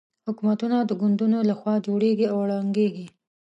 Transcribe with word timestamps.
حکومتونه 0.27 0.77
د 0.83 0.91
ګوندونو 1.01 1.39
له 1.49 1.53
خوا 1.59 1.75
جوړېږي 1.85 2.25
او 2.33 2.39
ړنګېږي. 2.49 3.07